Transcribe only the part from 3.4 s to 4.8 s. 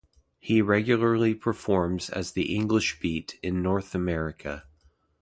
in North America.